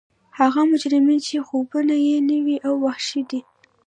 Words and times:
هغه 0.39 0.61
مجرمین 0.71 1.19
چې 1.27 1.45
خوبونه 1.47 1.95
یې 2.07 2.15
نوي 2.31 2.57
او 2.67 2.73
وحشي 2.85 3.21
دي 3.29 3.39